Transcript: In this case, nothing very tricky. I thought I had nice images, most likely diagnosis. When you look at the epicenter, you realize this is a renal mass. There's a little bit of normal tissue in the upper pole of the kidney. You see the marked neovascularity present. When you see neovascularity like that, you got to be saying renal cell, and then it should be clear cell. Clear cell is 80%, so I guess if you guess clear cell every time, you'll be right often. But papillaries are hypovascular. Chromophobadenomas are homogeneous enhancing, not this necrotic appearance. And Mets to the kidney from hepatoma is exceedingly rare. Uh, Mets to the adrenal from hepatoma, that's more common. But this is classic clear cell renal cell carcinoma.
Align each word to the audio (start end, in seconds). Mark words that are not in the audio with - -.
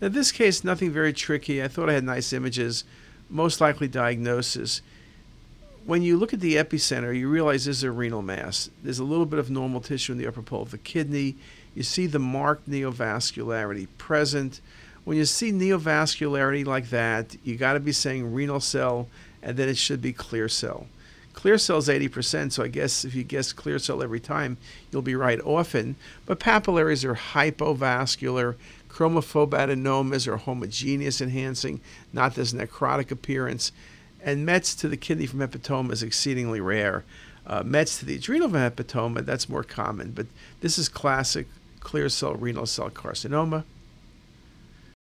In 0.00 0.12
this 0.12 0.30
case, 0.30 0.62
nothing 0.62 0.90
very 0.90 1.12
tricky. 1.12 1.62
I 1.62 1.68
thought 1.68 1.88
I 1.88 1.94
had 1.94 2.04
nice 2.04 2.32
images, 2.32 2.84
most 3.30 3.60
likely 3.60 3.88
diagnosis. 3.88 4.82
When 5.86 6.02
you 6.02 6.16
look 6.16 6.34
at 6.34 6.40
the 6.40 6.56
epicenter, 6.56 7.16
you 7.16 7.28
realize 7.28 7.64
this 7.64 7.78
is 7.78 7.84
a 7.84 7.90
renal 7.90 8.20
mass. 8.20 8.68
There's 8.82 8.98
a 8.98 9.04
little 9.04 9.24
bit 9.24 9.38
of 9.38 9.50
normal 9.50 9.80
tissue 9.80 10.12
in 10.12 10.18
the 10.18 10.26
upper 10.26 10.42
pole 10.42 10.62
of 10.62 10.70
the 10.70 10.78
kidney. 10.78 11.36
You 11.74 11.82
see 11.82 12.06
the 12.06 12.18
marked 12.18 12.68
neovascularity 12.68 13.86
present. 13.96 14.60
When 15.04 15.16
you 15.16 15.24
see 15.24 15.52
neovascularity 15.52 16.66
like 16.66 16.90
that, 16.90 17.36
you 17.44 17.56
got 17.56 17.74
to 17.74 17.80
be 17.80 17.92
saying 17.92 18.34
renal 18.34 18.60
cell, 18.60 19.08
and 19.42 19.56
then 19.56 19.68
it 19.68 19.78
should 19.78 20.02
be 20.02 20.12
clear 20.12 20.48
cell. 20.48 20.88
Clear 21.32 21.58
cell 21.58 21.78
is 21.78 21.88
80%, 21.88 22.50
so 22.50 22.64
I 22.64 22.68
guess 22.68 23.04
if 23.04 23.14
you 23.14 23.22
guess 23.22 23.52
clear 23.52 23.78
cell 23.78 24.02
every 24.02 24.20
time, 24.20 24.56
you'll 24.90 25.02
be 25.02 25.14
right 25.14 25.40
often. 25.42 25.94
But 26.24 26.40
papillaries 26.40 27.04
are 27.04 27.14
hypovascular. 27.14 28.56
Chromophobadenomas 28.96 30.26
are 30.26 30.38
homogeneous 30.38 31.20
enhancing, 31.20 31.82
not 32.14 32.34
this 32.34 32.54
necrotic 32.54 33.10
appearance. 33.10 33.70
And 34.22 34.46
Mets 34.46 34.74
to 34.76 34.88
the 34.88 34.96
kidney 34.96 35.26
from 35.26 35.40
hepatoma 35.40 35.92
is 35.92 36.02
exceedingly 36.02 36.62
rare. 36.62 37.04
Uh, 37.46 37.62
Mets 37.62 37.98
to 37.98 38.06
the 38.06 38.14
adrenal 38.14 38.48
from 38.48 38.58
hepatoma, 38.58 39.22
that's 39.22 39.50
more 39.50 39.62
common. 39.62 40.12
But 40.12 40.28
this 40.62 40.78
is 40.78 40.88
classic 40.88 41.46
clear 41.78 42.08
cell 42.08 42.36
renal 42.36 42.64
cell 42.64 42.88
carcinoma. 42.88 43.64